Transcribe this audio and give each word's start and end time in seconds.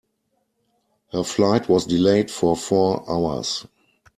Her 1.11 1.23
flight 1.23 1.69
was 1.69 1.85
delayed 1.85 2.31
for 2.31 2.57
four 2.57 3.07
hours. 3.07 3.67